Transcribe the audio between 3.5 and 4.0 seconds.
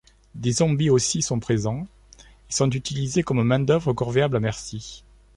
d'œuvre